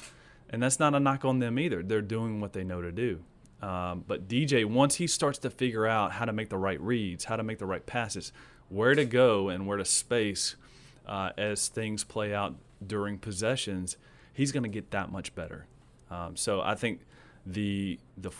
and 0.50 0.62
that's 0.62 0.78
not 0.78 0.94
a 0.94 1.00
knock 1.00 1.24
on 1.24 1.38
them 1.38 1.58
either. 1.58 1.82
They're 1.82 2.02
doing 2.02 2.40
what 2.40 2.52
they 2.52 2.62
know 2.62 2.82
to 2.82 2.92
do. 2.92 3.20
Um, 3.62 4.04
but 4.06 4.28
DJ, 4.28 4.64
once 4.64 4.96
he 4.96 5.06
starts 5.06 5.38
to 5.40 5.50
figure 5.50 5.86
out 5.86 6.12
how 6.12 6.26
to 6.26 6.32
make 6.32 6.50
the 6.50 6.58
right 6.58 6.80
reads, 6.80 7.24
how 7.24 7.36
to 7.36 7.42
make 7.42 7.58
the 7.58 7.66
right 7.66 7.84
passes, 7.84 8.32
where 8.68 8.94
to 8.94 9.04
go 9.04 9.48
and 9.48 9.66
where 9.66 9.78
to 9.78 9.84
space, 9.84 10.56
uh, 11.06 11.30
as 11.38 11.68
things 11.68 12.04
play 12.04 12.34
out 12.34 12.54
during 12.86 13.18
possessions, 13.18 13.96
he's 14.32 14.52
going 14.52 14.62
to 14.62 14.68
get 14.68 14.90
that 14.90 15.10
much 15.10 15.34
better. 15.34 15.66
Um, 16.10 16.36
so 16.36 16.60
I 16.60 16.74
think 16.74 17.00
the 17.44 17.98
the 18.16 18.30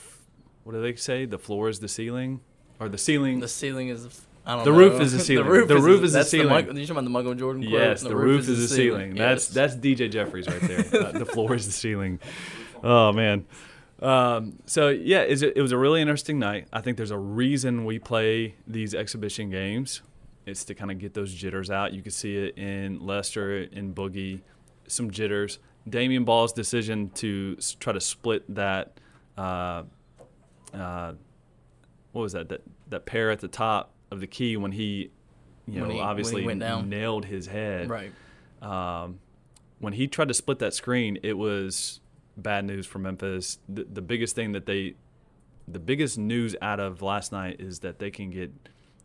what 0.65 0.73
do 0.73 0.83
they 0.83 0.97
say? 0.97 1.25
The 1.25 1.39
floor 1.39 1.69
is 1.69 1.81
the 1.81 1.89
ceiling, 1.89 2.41
or 2.81 2.89
the 2.89 2.99
ceiling. 2.99 3.41
The 3.41 3.49
ceiling 3.49 3.89
is. 3.89 4.27
I 4.47 4.55
don't 4.57 4.65
The 4.65 4.71
know. 4.71 4.77
roof 4.79 5.01
is 5.01 5.13
the 5.17 5.19
ceiling. 5.21 5.45
the 5.47 5.51
roof, 5.53 5.69
The 5.69 5.77
is, 5.77 5.83
roof 5.83 6.05
is 6.05 6.13
the 6.13 6.25
ceiling. 6.25 6.49
Michael, 6.51 6.79
you 6.79 6.87
talking 6.87 6.93
about 6.93 7.05
the 7.05 7.11
Michael 7.11 7.35
Jordan 7.35 7.63
quote? 7.63 7.73
Yes, 7.73 8.03
the, 8.03 8.15
roof, 8.17 8.49
is 8.49 8.69
the 8.71 8.75
ceiling. 8.75 9.15
That's 9.17 9.47
Yes. 9.47 9.55
that's 9.55 9.75
DJ 9.77 10.11
Jeffries 10.11 10.47
right 10.49 10.61
there. 10.61 11.03
uh, 11.07 11.13
the 11.13 11.27
floor 11.27 11.55
is 11.55 11.67
the 11.67 11.73
ceiling. 11.73 12.21
Oh 12.85 13.13
man. 13.13 13.45
Um, 14.01 14.59
so 14.67 14.89
yeah, 14.89 15.23
it 15.23 15.57
was 15.61 15.73
a 15.73 15.79
really 15.79 16.01
interesting 16.01 16.39
night. 16.39 16.69
I 16.73 16.81
think 16.81 16.97
there's 16.97 17.11
a 17.11 17.19
reason 17.19 17.85
we 17.85 17.99
play 17.99 18.55
these 18.67 18.95
exhibition 18.95 19.51
games. 19.51 20.03
It's 20.45 20.65
to 20.67 20.75
kind 20.75 20.91
of 20.93 20.99
get 21.01 21.15
those 21.15 21.35
jitters 21.35 21.71
out. 21.71 21.93
You 21.93 22.03
can 22.03 22.13
see 22.13 22.37
it 22.37 22.57
in 22.57 23.01
Lester 23.05 23.63
in 23.63 23.95
Boogie, 23.95 24.43
some 24.87 25.11
jitters. 25.11 25.59
Damion 25.89 26.25
Baugh's 26.25 26.53
decision 26.53 27.11
to 27.15 27.57
s- 27.59 27.75
try 27.81 27.93
to 27.93 28.01
split 28.01 28.45
that, 28.55 28.93
uh, 29.39 29.83
uh, 30.75 31.13
what 32.13 32.23
was 32.23 32.33
that? 32.35 32.49
That 32.49 32.61
that 32.91 33.07
pair 33.07 33.31
at 33.33 33.41
the 33.41 33.49
top 33.49 33.91
of 34.11 34.21
the 34.21 34.27
key 34.27 34.57
when 34.57 34.73
he, 34.73 35.11
you 35.67 35.81
know, 35.81 35.89
he 35.89 36.01
obviously 36.01 36.45
went 36.45 36.61
down. 36.61 36.89
nailed 36.89 37.25
his 37.25 37.47
head 37.47 37.91
right. 37.91 38.13
um, 38.63 39.19
when 39.79 39.93
he 39.93 40.07
tried 40.07 40.29
to 40.29 40.35
split 40.35 40.59
that 40.61 40.75
screen, 40.75 41.19
it 41.23 41.37
was 41.37 42.01
bad 42.37 42.65
news 42.65 42.87
for 42.87 42.99
Memphis. 42.99 43.59
The, 43.69 43.85
the 43.85 44.03
biggest 44.03 44.35
thing 44.35 44.53
that 44.53 44.67
they, 44.67 44.95
the 45.69 45.79
biggest 45.79 46.19
news 46.19 46.57
out 46.63 46.81
of 46.81 47.03
last 47.03 47.33
night 47.33 47.61
is 47.61 47.81
that 47.81 47.99
they 47.99 48.11
can 48.11 48.31
get 48.31 48.53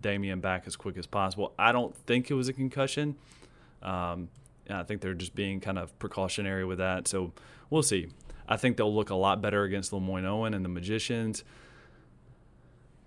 Damion 0.01 0.41
back 0.41 0.63
as 0.67 0.75
quick 0.75 0.97
as 0.97 1.05
possible. 1.05 1.53
I 1.57 1.71
don't 1.71 1.95
think 1.95 2.31
it 2.31 2.35
was 2.35 2.47
a 2.47 2.53
concussion. 2.53 3.15
Um, 3.81 4.29
and 4.67 4.77
I 4.77 4.83
think 4.83 5.01
they're 5.01 5.13
just 5.13 5.35
being 5.35 5.59
kind 5.59 5.77
of 5.77 5.97
precautionary 5.99 6.65
with 6.65 6.77
that. 6.77 7.07
So 7.07 7.33
we'll 7.69 7.83
see. 7.83 8.07
I 8.47 8.57
think 8.57 8.77
they'll 8.77 8.93
look 8.93 9.09
a 9.09 9.15
lot 9.15 9.41
better 9.41 9.63
against 9.63 9.91
Lemoyne 9.93 10.25
Owen 10.25 10.53
and 10.53 10.63
the 10.63 10.69
Magicians. 10.69 11.43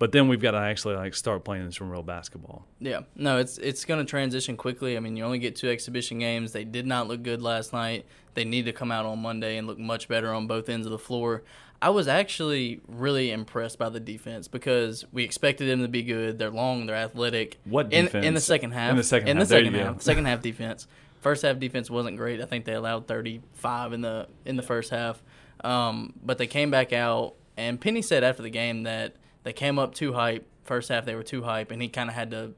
But 0.05 0.13
then 0.13 0.29
we've 0.29 0.39
got 0.39 0.51
to 0.51 0.59
actually 0.59 0.97
like 0.97 1.15
start 1.15 1.45
playing 1.45 1.71
some 1.71 1.89
real 1.89 2.03
basketball. 2.03 2.67
Yeah, 2.79 3.05
no, 3.17 3.39
it's 3.39 3.57
it's 3.57 3.87
going 3.87 4.05
to 4.05 4.05
transition 4.05 4.55
quickly. 4.55 4.99
I 4.99 5.01
mean, 5.01 5.17
you 5.17 5.25
only 5.25 5.39
get 5.39 5.57
two 5.57 5.71
exhibition 5.71 6.19
games. 6.19 6.53
They 6.53 6.65
did 6.65 6.87
not 6.87 7.09
look 7.09 7.23
good 7.23 7.41
last 7.41 7.73
night. 7.73 8.05
They 8.35 8.45
need 8.45 8.67
to 8.67 8.75
come 8.75 8.93
out 8.93 9.07
on 9.07 9.21
Monday 9.21 9.57
and 9.57 9.67
look 9.67 9.79
much 9.79 10.07
better 10.07 10.31
on 10.35 10.47
both 10.47 10.69
ends 10.69 10.87
of 10.87 10.91
the 10.91 10.99
floor. 10.99 11.43
I 11.81 11.89
was 11.89 12.07
actually 12.07 12.83
really 12.87 13.31
impressed 13.31 13.79
by 13.79 13.89
the 13.89 13.99
defense 13.99 14.47
because 14.47 15.07
we 15.11 15.25
expected 15.25 15.71
them 15.71 15.81
to 15.81 15.89
be 15.89 16.03
good. 16.03 16.39
They're 16.39 16.51
long, 16.51 16.85
they're 16.85 16.97
athletic. 16.97 17.57
What 17.65 17.91
in, 17.91 18.05
defense? 18.05 18.27
in 18.27 18.35
the 18.35 18.43
second 18.43 18.73
half? 18.73 18.91
In 18.91 18.99
the 18.99 19.03
second 19.03 19.29
in 19.29 19.37
half. 19.39 19.49
the 19.49 19.55
second 19.55 19.75
half. 19.75 20.03
Second 20.03 20.25
half 20.27 20.43
defense. 20.43 20.87
First 21.23 21.41
half 21.41 21.59
defense 21.59 21.89
wasn't 21.89 22.19
great. 22.19 22.43
I 22.43 22.45
think 22.45 22.67
they 22.67 22.75
allowed 22.75 23.09
35 23.09 23.95
in 23.95 24.03
the 24.03 24.29
in 24.45 24.57
the 24.57 24.63
first 24.63 24.91
half. 24.91 25.23
Um, 25.63 26.13
but 26.23 26.37
they 26.37 26.47
came 26.47 26.71
back 26.71 26.93
out, 26.93 27.37
and 27.57 27.81
Penny 27.81 28.03
said 28.03 28.23
after 28.23 28.43
the 28.43 28.51
game 28.51 28.83
that 28.83 29.17
they 29.45 29.53
came 29.53 29.79
up 29.79 29.95
too 29.95 30.15
hype. 30.15 30.47
First 30.65 30.89
half 30.89 31.05
they 31.05 31.15
were 31.15 31.23
too 31.23 31.43
hype, 31.45 31.71
and 31.71 31.81
he 31.81 31.89
kind 31.89 32.11
of 32.11 32.17
had 32.17 32.31
to 32.33 32.55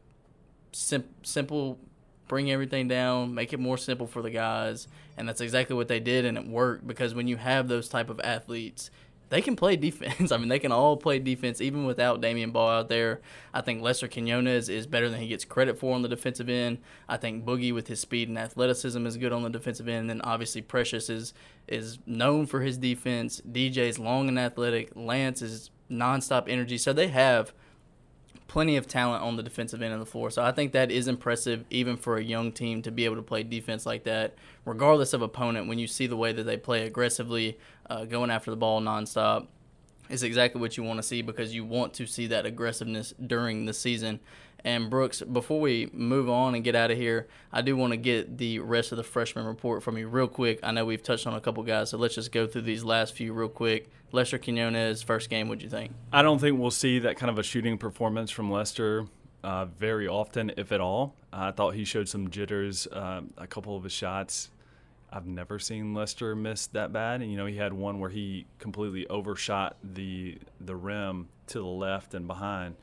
sim- 0.72 1.08
simple 1.22 1.78
bring 2.28 2.50
everything 2.50 2.88
down, 2.88 3.34
make 3.34 3.52
it 3.52 3.60
more 3.60 3.76
simple 3.78 4.06
for 4.06 4.22
the 4.22 4.30
guys, 4.30 4.88
and 5.16 5.28
that's 5.28 5.40
exactly 5.40 5.76
what 5.76 5.88
they 5.88 6.00
did, 6.00 6.24
and 6.24 6.36
it 6.36 6.46
worked 6.46 6.86
because 6.86 7.14
when 7.14 7.28
you 7.28 7.36
have 7.36 7.68
those 7.68 7.88
type 7.88 8.10
of 8.10 8.20
athletes. 8.20 8.90
They 9.28 9.42
can 9.42 9.56
play 9.56 9.74
defense. 9.76 10.30
I 10.30 10.36
mean, 10.36 10.48
they 10.48 10.60
can 10.60 10.70
all 10.70 10.96
play 10.96 11.18
defense 11.18 11.60
even 11.60 11.84
without 11.84 12.20
Damion 12.20 12.52
Baugh 12.52 12.78
out 12.78 12.88
there. 12.88 13.20
I 13.52 13.60
think 13.60 13.82
Lester 13.82 14.06
Quinones 14.06 14.68
is 14.68 14.86
better 14.86 15.08
than 15.08 15.20
he 15.20 15.26
gets 15.26 15.44
credit 15.44 15.80
for 15.80 15.96
on 15.96 16.02
the 16.02 16.08
defensive 16.08 16.48
end. 16.48 16.78
I 17.08 17.16
think 17.16 17.44
Boogie 17.44 17.74
with 17.74 17.88
his 17.88 17.98
speed 17.98 18.28
and 18.28 18.38
athleticism 18.38 19.04
is 19.04 19.16
good 19.16 19.32
on 19.32 19.42
the 19.42 19.50
defensive 19.50 19.88
end. 19.88 20.02
And 20.02 20.10
then 20.10 20.20
obviously 20.20 20.62
Precious 20.62 21.10
is 21.10 21.34
is 21.66 21.98
known 22.06 22.46
for 22.46 22.60
his 22.60 22.78
defense. 22.78 23.40
DJ's 23.40 23.98
long 23.98 24.28
and 24.28 24.38
athletic. 24.38 24.92
Lance 24.94 25.42
is 25.42 25.70
nonstop 25.90 26.48
energy. 26.48 26.78
So 26.78 26.92
they 26.92 27.08
have 27.08 27.52
plenty 28.48 28.76
of 28.76 28.86
talent 28.86 29.22
on 29.22 29.36
the 29.36 29.42
defensive 29.42 29.82
end 29.82 29.92
of 29.92 30.00
the 30.00 30.06
floor. 30.06 30.30
So 30.30 30.42
I 30.42 30.52
think 30.52 30.72
that 30.72 30.90
is 30.90 31.08
impressive, 31.08 31.64
even 31.70 31.96
for 31.96 32.16
a 32.16 32.22
young 32.22 32.52
team 32.52 32.82
to 32.82 32.90
be 32.90 33.04
able 33.04 33.16
to 33.16 33.22
play 33.22 33.42
defense 33.42 33.86
like 33.86 34.04
that, 34.04 34.34
regardless 34.64 35.12
of 35.12 35.22
opponent. 35.22 35.68
When 35.68 35.78
you 35.78 35.86
see 35.86 36.06
the 36.06 36.16
way 36.16 36.32
that 36.32 36.44
they 36.44 36.56
play 36.56 36.86
aggressively, 36.86 37.58
uh, 37.90 38.04
going 38.04 38.30
after 38.30 38.50
the 38.50 38.56
ball 38.56 38.80
nonstop, 38.80 39.46
is 40.08 40.22
exactly 40.22 40.60
what 40.60 40.76
you 40.76 40.84
want 40.84 40.98
to 40.98 41.02
see 41.02 41.22
because 41.22 41.54
you 41.54 41.64
want 41.64 41.92
to 41.94 42.06
see 42.06 42.28
that 42.28 42.46
aggressiveness 42.46 43.12
during 43.26 43.64
the 43.64 43.72
season. 43.72 44.20
And 44.64 44.90
Brooks, 44.90 45.22
before 45.22 45.60
we 45.60 45.88
move 45.92 46.28
on 46.28 46.54
and 46.54 46.64
get 46.64 46.74
out 46.74 46.90
of 46.90 46.98
here, 46.98 47.28
I 47.52 47.62
do 47.62 47.76
want 47.76 47.92
to 47.92 47.96
get 47.96 48.38
the 48.38 48.58
rest 48.58 48.90
of 48.90 48.98
the 48.98 49.04
freshman 49.04 49.46
report 49.46 49.82
from 49.82 49.96
you 49.96 50.08
real 50.08 50.26
quick. 50.26 50.58
I 50.62 50.72
know 50.72 50.84
we've 50.84 51.02
touched 51.02 51.26
on 51.26 51.34
a 51.34 51.40
couple 51.40 51.62
guys, 51.62 51.90
so 51.90 51.98
let's 51.98 52.16
just 52.16 52.32
go 52.32 52.46
through 52.46 52.62
these 52.62 52.82
last 52.82 53.14
few 53.14 53.32
real 53.32 53.48
quick. 53.48 53.88
Lester 54.12 54.38
Quinones, 54.38 55.02
first 55.02 55.30
game, 55.30 55.48
what'd 55.48 55.62
you 55.62 55.68
think? 55.68 55.92
I 56.12 56.22
don't 56.22 56.40
think 56.40 56.58
we'll 56.58 56.70
see 56.70 56.98
that 57.00 57.16
kind 57.16 57.30
of 57.30 57.38
a 57.38 57.42
shooting 57.42 57.78
performance 57.78 58.30
from 58.30 58.50
Lester 58.50 59.06
uh, 59.44 59.66
very 59.66 60.08
often, 60.08 60.52
if 60.56 60.72
at 60.72 60.80
all. 60.80 61.14
I 61.32 61.52
thought 61.52 61.74
he 61.74 61.84
showed 61.84 62.08
some 62.08 62.30
jitters, 62.30 62.86
uh, 62.88 63.22
a 63.36 63.46
couple 63.46 63.76
of 63.76 63.84
his 63.84 63.92
shots. 63.92 64.50
I've 65.12 65.26
never 65.26 65.58
seen 65.60 65.94
Lester 65.94 66.34
miss 66.34 66.66
that 66.68 66.92
bad. 66.92 67.20
And, 67.22 67.30
you 67.30 67.36
know, 67.36 67.46
he 67.46 67.56
had 67.56 67.72
one 67.72 68.00
where 68.00 68.10
he 68.10 68.46
completely 68.58 69.06
overshot 69.06 69.76
the 69.82 70.38
the 70.60 70.74
rim 70.74 71.28
to 71.48 71.58
the 71.58 71.64
left 71.64 72.14
and 72.14 72.26
behind 72.26 72.74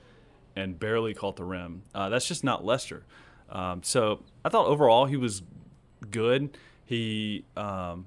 and 0.56 0.80
barely 0.80 1.14
caught 1.14 1.36
the 1.36 1.44
rim. 1.44 1.84
Uh, 1.94 2.10
that's 2.10 2.28
just 2.28 2.44
not 2.44 2.64
Lester. 2.64 3.06
Um, 3.50 3.84
so 3.84 4.24
I 4.44 4.50
thought 4.50 4.68
overall 4.68 5.06
he 5.06 5.18
was 5.18 5.42
good. 6.10 6.58
He, 6.86 7.46
um, 7.56 8.06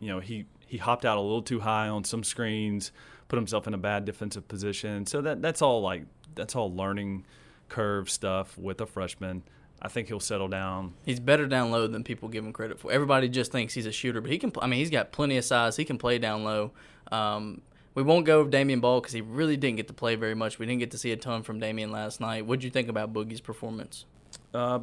you 0.00 0.08
know, 0.08 0.20
he 0.20 0.46
he 0.66 0.78
hopped 0.78 1.04
out 1.04 1.18
a 1.18 1.20
little 1.20 1.42
too 1.42 1.60
high 1.60 1.88
on 1.88 2.04
some 2.04 2.24
screens, 2.24 2.90
put 3.28 3.36
himself 3.36 3.66
in 3.66 3.74
a 3.74 3.78
bad 3.78 4.04
defensive 4.04 4.48
position. 4.48 5.06
So 5.06 5.20
that 5.22 5.42
that's 5.42 5.62
all 5.62 5.82
like 5.82 6.04
that's 6.34 6.56
all 6.56 6.74
learning 6.74 7.24
curve 7.68 8.10
stuff 8.10 8.56
with 8.58 8.80
a 8.80 8.86
freshman. 8.86 9.42
I 9.80 9.88
think 9.88 10.08
he'll 10.08 10.20
settle 10.20 10.48
down. 10.48 10.94
He's 11.04 11.20
better 11.20 11.46
down 11.46 11.70
low 11.70 11.86
than 11.86 12.04
people 12.04 12.28
give 12.28 12.44
him 12.44 12.52
credit 12.52 12.78
for. 12.80 12.90
Everybody 12.90 13.28
just 13.28 13.52
thinks 13.52 13.74
he's 13.74 13.86
a 13.86 13.92
shooter, 13.92 14.20
but 14.20 14.30
he 14.30 14.38
can. 14.38 14.50
I 14.60 14.66
mean, 14.66 14.78
he's 14.78 14.90
got 14.90 15.12
plenty 15.12 15.36
of 15.36 15.44
size. 15.44 15.76
He 15.76 15.84
can 15.84 15.98
play 15.98 16.18
down 16.18 16.44
low. 16.44 16.72
Um, 17.12 17.60
we 17.94 18.02
won't 18.02 18.26
go 18.26 18.42
with 18.42 18.52
Damion 18.52 18.80
Baugh 18.80 19.00
because 19.00 19.12
he 19.12 19.20
really 19.20 19.56
didn't 19.56 19.76
get 19.76 19.88
to 19.88 19.94
play 19.94 20.16
very 20.16 20.34
much. 20.34 20.58
We 20.58 20.66
didn't 20.66 20.80
get 20.80 20.90
to 20.92 20.98
see 20.98 21.12
a 21.12 21.16
ton 21.16 21.42
from 21.42 21.60
Damian 21.60 21.92
last 21.92 22.20
night. 22.20 22.46
What'd 22.46 22.64
you 22.64 22.70
think 22.70 22.88
about 22.88 23.12
Boogie's 23.12 23.40
performance? 23.40 24.04
Uh, 24.52 24.80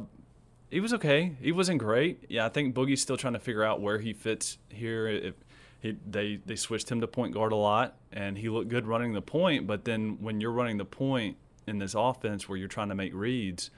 he 0.70 0.80
was 0.80 0.94
okay. 0.94 1.32
He 1.40 1.52
wasn't 1.52 1.78
great. 1.78 2.24
Yeah, 2.28 2.46
I 2.46 2.48
think 2.48 2.74
Boogie's 2.74 3.02
still 3.02 3.18
trying 3.18 3.34
to 3.34 3.38
figure 3.38 3.62
out 3.62 3.80
where 3.80 3.98
he 3.98 4.14
fits 4.14 4.56
here. 4.70 5.06
If 5.06 5.34
he, 5.80 5.96
they 6.08 6.40
they 6.46 6.56
switched 6.56 6.90
him 6.90 7.02
to 7.02 7.06
point 7.06 7.34
guard 7.34 7.52
a 7.52 7.56
lot, 7.56 7.96
and 8.10 8.38
he 8.38 8.48
looked 8.48 8.68
good 8.68 8.86
running 8.86 9.12
the 9.12 9.20
point. 9.20 9.66
But 9.66 9.84
then 9.84 10.16
when 10.20 10.40
you're 10.40 10.52
running 10.52 10.78
the 10.78 10.86
point 10.86 11.36
in 11.66 11.78
this 11.78 11.94
offense 11.94 12.48
where 12.48 12.56
you're 12.56 12.68
trying 12.68 12.88
to 12.88 12.94
make 12.94 13.12
reads, 13.12 13.70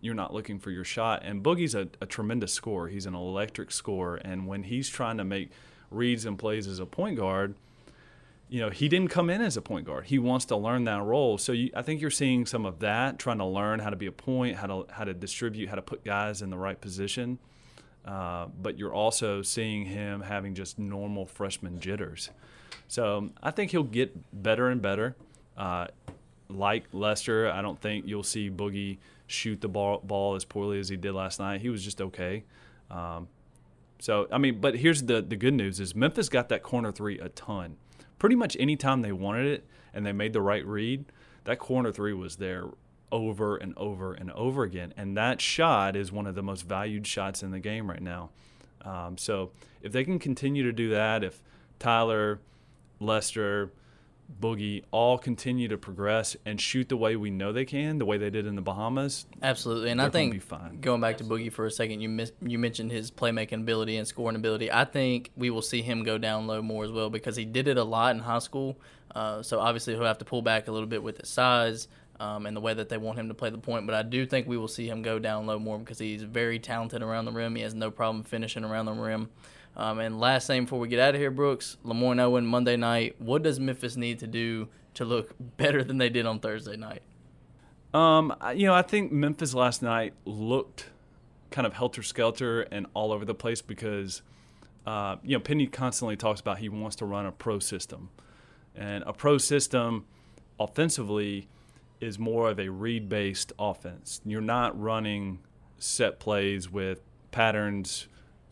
you're 0.00 0.14
not 0.14 0.34
looking 0.34 0.58
for 0.58 0.72
your 0.72 0.84
shot. 0.84 1.22
And 1.24 1.42
Boogie's 1.42 1.74
a, 1.76 1.88
a 2.00 2.06
tremendous 2.06 2.52
scorer. 2.52 2.88
He's 2.88 3.06
an 3.06 3.14
electric 3.14 3.70
scorer, 3.70 4.16
and 4.16 4.48
when 4.48 4.64
he's 4.64 4.88
trying 4.88 5.18
to 5.18 5.24
make 5.24 5.50
reads 5.90 6.24
and 6.24 6.36
plays 6.36 6.66
as 6.66 6.80
a 6.80 6.86
point 6.86 7.16
guard, 7.16 7.54
you 8.50 8.60
know, 8.60 8.68
he 8.68 8.88
didn't 8.88 9.08
come 9.08 9.30
in 9.30 9.40
as 9.40 9.56
a 9.56 9.62
point 9.62 9.86
guard. 9.86 10.06
He 10.06 10.18
wants 10.18 10.44
to 10.46 10.56
learn 10.56 10.82
that 10.84 11.02
role. 11.04 11.38
So 11.38 11.52
you, 11.52 11.70
I 11.74 11.82
think 11.82 12.00
you're 12.00 12.10
seeing 12.10 12.46
some 12.46 12.66
of 12.66 12.80
that, 12.80 13.18
trying 13.18 13.38
to 13.38 13.44
learn 13.44 13.78
how 13.78 13.90
to 13.90 13.96
be 13.96 14.06
a 14.06 14.12
point, 14.12 14.56
how 14.56 14.66
to 14.66 14.86
how 14.90 15.04
to 15.04 15.14
distribute, 15.14 15.68
how 15.68 15.76
to 15.76 15.82
put 15.82 16.04
guys 16.04 16.42
in 16.42 16.50
the 16.50 16.58
right 16.58 16.78
position. 16.78 17.38
Uh, 18.04 18.46
but 18.60 18.76
you're 18.76 18.92
also 18.92 19.40
seeing 19.42 19.84
him 19.84 20.22
having 20.22 20.54
just 20.54 20.78
normal 20.80 21.26
freshman 21.26 21.78
jitters. 21.78 22.30
So 22.88 23.30
I 23.40 23.52
think 23.52 23.70
he'll 23.70 23.84
get 23.84 24.42
better 24.42 24.68
and 24.68 24.82
better. 24.82 25.14
Uh, 25.56 25.86
like 26.48 26.86
Lester, 26.92 27.48
I 27.48 27.62
don't 27.62 27.80
think 27.80 28.06
you'll 28.08 28.24
see 28.24 28.50
Boogie 28.50 28.98
shoot 29.28 29.60
the 29.60 29.68
ball, 29.68 30.00
ball 30.02 30.34
as 30.34 30.44
poorly 30.44 30.80
as 30.80 30.88
he 30.88 30.96
did 30.96 31.12
last 31.12 31.38
night. 31.38 31.60
He 31.60 31.68
was 31.68 31.84
just 31.84 32.00
okay. 32.00 32.42
Um, 32.90 33.28
so 34.00 34.26
I 34.32 34.38
mean, 34.38 34.60
but 34.60 34.76
here's 34.76 35.04
the 35.04 35.22
the 35.22 35.36
good 35.36 35.54
news: 35.54 35.78
is 35.78 35.94
Memphis 35.94 36.28
got 36.28 36.48
that 36.48 36.64
corner 36.64 36.90
three 36.90 37.20
a 37.20 37.28
ton. 37.28 37.76
Pretty 38.20 38.36
much 38.36 38.56
any 38.60 38.76
time 38.76 39.02
they 39.02 39.10
wanted 39.10 39.46
it 39.46 39.66
and 39.92 40.06
they 40.06 40.12
made 40.12 40.32
the 40.32 40.40
right 40.40 40.64
read, 40.64 41.06
that 41.44 41.58
corner 41.58 41.90
three 41.90 42.12
was 42.12 42.36
there 42.36 42.66
over 43.10 43.56
and 43.56 43.76
over 43.76 44.12
and 44.12 44.30
over 44.32 44.62
again. 44.62 44.94
And 44.96 45.16
that 45.16 45.40
shot 45.40 45.96
is 45.96 46.12
one 46.12 46.28
of 46.28 46.36
the 46.36 46.42
most 46.42 46.62
valued 46.62 47.06
shots 47.06 47.42
in 47.42 47.50
the 47.50 47.58
game 47.58 47.90
right 47.90 48.00
now. 48.02 48.30
Um, 48.82 49.18
so 49.18 49.50
if 49.82 49.90
they 49.90 50.04
can 50.04 50.18
continue 50.18 50.62
to 50.62 50.72
do 50.72 50.90
that, 50.90 51.24
if 51.24 51.42
Tyler, 51.78 52.38
Lester, 53.00 53.72
Boogie 54.38 54.84
all 54.90 55.18
continue 55.18 55.68
to 55.68 55.78
progress 55.78 56.36
and 56.44 56.60
shoot 56.60 56.88
the 56.88 56.96
way 56.96 57.16
we 57.16 57.30
know 57.30 57.52
they 57.52 57.64
can, 57.64 57.98
the 57.98 58.04
way 58.04 58.18
they 58.18 58.30
did 58.30 58.46
in 58.46 58.54
the 58.54 58.62
Bahamas, 58.62 59.26
Absolutely, 59.42 59.90
and 59.90 60.00
I 60.00 60.08
think 60.10 60.42
going 60.80 61.00
back 61.00 61.18
to 61.18 61.24
Boogie 61.24 61.52
for 61.52 61.66
a 61.66 61.70
second, 61.70 62.00
you 62.00 62.08
mis- 62.08 62.32
you 62.42 62.58
mentioned 62.58 62.90
his 62.92 63.10
playmaking 63.10 63.62
ability 63.62 63.96
and 63.96 64.06
scoring 64.06 64.36
ability. 64.36 64.70
I 64.70 64.84
think 64.84 65.30
we 65.36 65.50
will 65.50 65.62
see 65.62 65.82
him 65.82 66.02
go 66.04 66.18
down 66.18 66.46
low 66.46 66.62
more 66.62 66.84
as 66.84 66.92
well 66.92 67.10
because 67.10 67.36
he 67.36 67.44
did 67.44 67.68
it 67.68 67.76
a 67.76 67.84
lot 67.84 68.14
in 68.14 68.22
high 68.22 68.38
school. 68.38 68.78
Uh, 69.14 69.42
so 69.42 69.58
obviously 69.58 69.94
he'll 69.94 70.04
have 70.04 70.18
to 70.18 70.24
pull 70.24 70.42
back 70.42 70.68
a 70.68 70.72
little 70.72 70.86
bit 70.88 71.02
with 71.02 71.18
his 71.18 71.28
size. 71.28 71.88
um, 72.20 72.44
and 72.44 72.54
the 72.54 72.60
way 72.60 72.74
that 72.74 72.90
they 72.90 72.98
want 72.98 73.18
him 73.18 73.28
to 73.28 73.34
play 73.34 73.48
the 73.48 73.58
point. 73.58 73.86
But 73.86 73.94
I 73.94 74.02
do 74.02 74.26
think 74.26 74.46
we 74.46 74.58
will 74.58 74.68
see 74.68 74.86
him 74.86 75.00
go 75.00 75.18
down 75.18 75.46
low 75.46 75.58
more 75.58 75.78
because 75.78 75.98
he's 75.98 76.22
very 76.22 76.58
talented 76.58 77.02
around 77.02 77.24
the 77.24 77.32
rim. 77.32 77.56
He 77.56 77.62
has 77.62 77.74
no 77.74 77.90
problem 77.90 78.24
finishing 78.24 78.62
around 78.62 78.84
the 78.84 78.92
rim. 78.92 79.30
Um, 79.76 79.98
and 80.00 80.20
last 80.20 80.46
thing 80.46 80.64
before 80.64 80.78
we 80.78 80.88
get 80.88 80.98
out 80.98 81.14
of 81.14 81.20
here, 81.20 81.30
Brooks, 81.30 81.76
Lemoyne 81.84 82.20
Owen 82.20 82.46
Monday 82.46 82.76
night. 82.76 83.20
What 83.20 83.42
does 83.42 83.60
Memphis 83.60 83.96
need 83.96 84.18
to 84.18 84.26
do 84.26 84.68
to 84.94 85.04
look 85.04 85.34
better 85.56 85.82
than 85.82 85.98
they 85.98 86.08
did 86.08 86.26
on 86.26 86.40
Thursday 86.40 86.76
night? 86.76 87.02
Um, 87.92 88.34
you 88.54 88.66
know, 88.66 88.74
I 88.74 88.82
think 88.82 89.10
Memphis 89.10 89.54
last 89.54 89.82
night 89.82 90.14
looked 90.24 90.86
kind 91.50 91.66
of 91.66 91.72
helter 91.72 92.02
skelter 92.02 92.62
and 92.62 92.86
all 92.94 93.12
over 93.12 93.24
the 93.24 93.34
place 93.34 93.62
because, 93.62 94.22
uh, 94.86 95.16
you 95.24 95.36
know, 95.36 95.40
Penny 95.40 95.66
constantly 95.66 96.16
talks 96.16 96.40
about 96.40 96.58
he 96.58 96.68
wants 96.68 96.96
to 96.96 97.04
run 97.04 97.26
a 97.26 97.32
pro 97.32 97.58
system, 97.58 98.10
and 98.76 99.02
a 99.06 99.12
pro 99.12 99.38
system, 99.38 100.06
offensively, 100.60 101.48
is 102.00 102.18
more 102.18 102.48
of 102.48 102.60
a 102.60 102.68
read-based 102.68 103.52
offense. 103.58 104.20
You're 104.24 104.40
not 104.40 104.80
running 104.80 105.40
set 105.78 106.20
plays 106.20 106.70
with 106.70 107.00
patterns, 107.30 108.06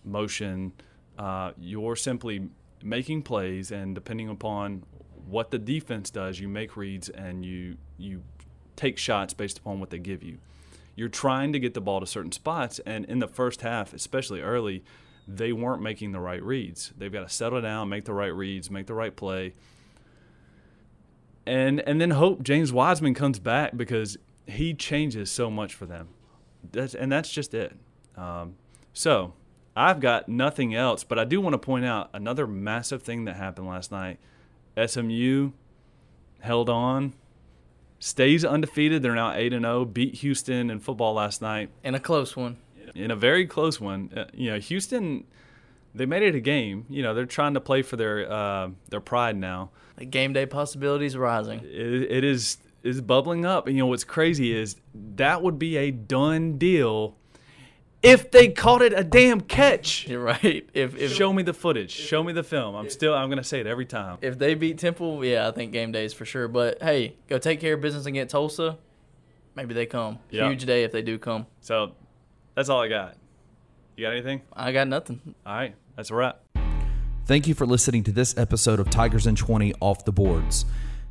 motion. 0.05 0.73
Uh, 1.19 1.53
you're 1.59 1.97
simply 1.97 2.49
making 2.83 3.23
plays, 3.23 3.73
and 3.73 3.95
depending 3.95 4.29
upon 4.29 4.85
what 5.27 5.51
the 5.51 5.59
defense 5.59 6.11
does, 6.11 6.39
you 6.39 6.49
make 6.49 6.77
reads 6.77 7.09
and 7.09 7.45
you 7.45 7.77
you 7.99 8.23
take 8.77 8.97
shots 8.97 9.35
based 9.35 9.59
upon 9.59 9.81
what 9.81 9.91
they 9.91 9.99
give 9.99 10.23
you. 10.23 10.39
You're 10.95 11.09
trying 11.09 11.53
to 11.53 11.59
get 11.59 11.75
the 11.75 11.81
ball 11.81 12.01
to 12.01 12.07
certain 12.07 12.33
spots, 12.33 12.81
and 12.87 13.05
in 13.05 13.19
the 13.19 13.29
first 13.29 13.61
half, 13.63 13.93
especially 13.93 14.41
early, 14.41 14.85
they 15.27 15.53
weren't 15.53 15.83
making 15.83 16.13
the 16.13 16.21
right 16.21 16.43
reads. 16.43 16.93
They've 16.97 17.13
got 17.13 17.29
to 17.29 17.35
settle 17.35 17.61
down, 17.61 17.89
make 17.89 18.05
the 18.05 18.15
right 18.15 18.35
reads, 18.35 18.71
make 18.71 18.87
the 18.87 18.95
right 18.95 19.15
play, 19.15 19.55
and 21.47 21.81
and 21.81 22.01
then 22.01 22.11
hope 22.11 22.43
James 22.43 22.73
Wiseman 22.73 23.15
comes 23.15 23.39
back 23.39 23.77
because 23.77 24.17
he 24.47 24.73
changes 24.73 25.31
so 25.31 25.51
much 25.51 25.75
for 25.75 25.87
them. 25.87 26.09
That's 26.73 26.95
and 26.95 27.11
that's 27.11 27.31
just 27.31 27.55
it. 27.55 27.77
Um, 28.17 28.55
so 28.93 29.35
I've 29.79 30.01
got 30.01 30.29
nothing 30.29 30.75
else, 30.75 31.05
but 31.05 31.21
I 31.21 31.25
do 31.25 31.41
want 31.41 31.55
to 31.55 31.59
point 31.59 31.85
out 31.85 32.11
another 32.13 32.49
massive 32.49 33.03
thing 33.03 33.27
that 33.27 33.37
happened 33.37 33.69
last 33.69 33.93
night. 33.93 34.19
SMU 34.85 35.53
held 36.41 36.69
on 36.69 37.13
stays 38.01 38.45
undefeated. 38.45 39.03
They're 39.03 39.15
now 39.15 39.33
8 39.33 39.53
and 39.53 39.65
0, 39.65 39.85
beat 39.85 40.17
Houston 40.17 40.69
in 40.69 40.81
football 40.81 41.15
last 41.15 41.41
night. 41.41 41.71
In 41.85 41.95
a 41.95 42.01
close 42.01 42.37
one. 42.37 42.57
In 42.97 43.13
a 43.13 43.17
very 43.17 43.47
close 43.47 43.81
one. 43.81 44.11
Uh, 44.17 44.25
you 44.35 44.51
know, 44.51 44.59
Houston 44.59 45.25
they 45.95 46.07
made 46.07 46.25
it 46.25 46.35
a 46.35 46.41
game. 46.41 46.87
You 46.89 47.03
know, 47.03 47.15
they're 47.15 47.27
trying 47.27 47.55
to 47.55 47.61
play 47.61 47.83
for 47.83 47.97
their 47.97 48.31
uh, 48.31 48.71
their 48.89 49.01
pride 49.01 49.37
now. 49.37 49.71
The 49.97 50.07
game 50.07 50.33
day 50.33 50.47
possibilities 50.47 51.17
rising. 51.17 51.61
It, 51.61 52.11
it 52.11 52.25
is 52.25 52.59
is 52.83 53.01
bubbling 53.01 53.45
up. 53.45 53.69
And 53.69 53.77
you 53.77 53.83
know 53.85 53.87
what's 53.87 54.05
crazy 54.05 54.57
is 54.57 54.77
that 54.95 55.43
would 55.43 55.59
be 55.59 55.77
a 55.77 55.93
done 55.93 56.59
deal 56.59 57.17
if 58.03 58.31
they 58.31 58.49
called 58.49 58.83
it 58.83 58.93
a 58.93 59.03
damn 59.03 59.41
catch. 59.41 60.07
You're 60.09 60.23
right. 60.23 60.69
If, 60.73 60.97
if 60.97 61.13
show 61.13 61.33
me 61.33 61.43
the 61.43 61.55
footage, 61.55 61.91
show 61.91 62.23
me 62.23 62.33
the 62.33 62.43
film. 62.43 62.75
I'm 62.75 62.91
still 62.91 63.15
I'm 63.15 63.29
gonna 63.29 63.45
say 63.45 63.61
it 63.61 63.67
every 63.67 63.87
time. 63.87 64.19
If 64.21 64.39
they 64.39 64.55
beat 64.55 64.79
Temple, 64.79 65.25
yeah, 65.25 65.49
I 65.49 65.51
think 65.51 65.73
game 65.73 65.93
days 65.93 66.13
for 66.13 66.25
sure. 66.25 66.49
But 66.49 66.83
hey, 66.83 67.17
go 67.29 67.39
take 67.39 67.61
care 67.61 67.75
of 67.75 67.81
business 67.81 68.07
against 68.07 68.33
Tulsa. 68.33 68.79
Maybe 69.55 69.75
they 69.75 69.87
come. 69.87 70.21
Yep. 70.31 70.51
Huge 70.51 70.65
day 70.67 70.85
if 70.85 70.93
they 70.93 71.03
do 71.03 71.19
come. 71.19 71.47
So 71.61 71.93
that's 72.55 72.69
all 72.69 72.81
I 72.81 72.89
got. 72.89 73.17
You 73.97 74.05
got 74.05 74.13
anything? 74.13 74.43
I 74.53 74.71
got 74.71 74.87
nothing. 74.87 75.35
All 75.45 75.55
right, 75.57 75.75
that's 75.97 76.11
a 76.11 76.15
wrap. 76.15 76.41
Thank 77.27 77.47
you 77.47 77.55
for 77.55 77.67
listening 77.67 78.05
to 78.05 78.13
this 78.13 78.39
episode 78.39 78.79
of 78.81 78.89
Tigers 78.89 79.27
in 79.27 79.35
20 79.35 79.75
Off 79.81 80.05
the 80.05 80.13
Boards. 80.13 80.65